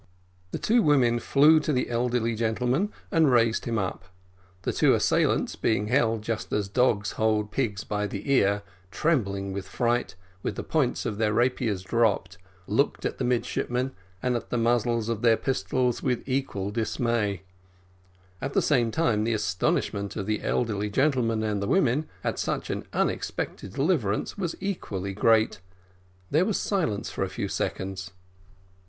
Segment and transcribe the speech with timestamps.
[0.49, 4.05] The two women flew to the elderly gentleman and raised him up;
[4.63, 9.67] the two assailants being held just as dogs hold pigs by the ear, trembling with
[9.67, 13.91] fright, with the points of their rapiers dropped, looked at the midshipmen
[14.23, 17.43] and the muzzles of their pistols with equal dismay;
[18.41, 22.71] at the same time, the astonishment of the elderly gentleman and the women, at such
[22.71, 25.59] an unexpected deliverance, was equally great.
[26.31, 28.09] There was a silence for a few seconds.